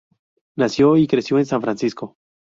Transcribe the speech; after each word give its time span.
Nació 0.57 0.97
y 0.97 1.05
creció 1.05 1.37
en 1.37 1.45
San 1.45 1.61
Francisco. 1.61 2.15